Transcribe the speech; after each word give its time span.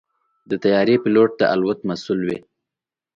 د 0.49 0.51
طیارې 0.63 0.95
پيلوټ 1.03 1.31
د 1.37 1.41
الوت 1.53 1.79
مسؤل 1.89 2.19
وي. 2.27 2.39